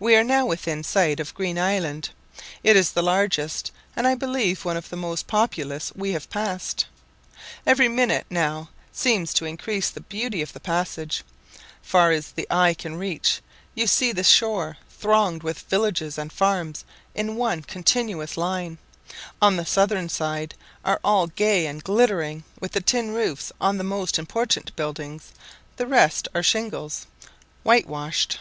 We 0.00 0.16
are 0.16 0.24
now 0.24 0.44
within 0.44 0.82
sight 0.82 1.20
of 1.20 1.32
Green 1.32 1.56
Island. 1.56 2.10
It 2.64 2.74
is 2.74 2.90
the 2.90 3.00
largest, 3.00 3.70
and 3.94 4.04
I 4.04 4.16
believe 4.16 4.64
one 4.64 4.76
of 4.76 4.88
the 4.88 4.96
most 4.96 5.28
populous 5.28 5.92
we 5.94 6.10
have 6.14 6.28
passed. 6.30 6.86
Every 7.64 7.86
minute 7.86 8.26
now 8.28 8.70
seems 8.90 9.32
to 9.34 9.44
increase 9.44 9.88
the 9.88 10.00
beauty 10.00 10.42
of 10.42 10.52
the 10.52 10.58
passage. 10.58 11.22
Far 11.80 12.10
as 12.10 12.32
the 12.32 12.48
eye 12.50 12.74
can 12.74 12.96
reach 12.96 13.40
you 13.76 13.86
see 13.86 14.10
the 14.10 14.24
shore 14.24 14.78
thronged 14.90 15.44
with 15.44 15.60
villages 15.60 16.18
and 16.18 16.32
farms 16.32 16.84
in 17.14 17.36
one 17.36 17.62
continuous 17.62 18.36
line. 18.36 18.78
On 19.40 19.54
the 19.54 19.64
southern 19.64 20.08
side 20.08 20.56
all 21.04 21.24
are 21.26 21.32
gay 21.36 21.66
and 21.66 21.84
glittering 21.84 22.42
with 22.58 22.72
the 22.72 22.80
tin 22.80 23.12
roofs 23.14 23.52
on 23.60 23.78
the 23.78 23.84
most 23.84 24.18
important 24.18 24.74
buildings; 24.74 25.30
the 25.76 25.86
rest 25.86 26.26
are 26.34 26.42
shingles, 26.42 27.06
whitewashed. 27.62 28.40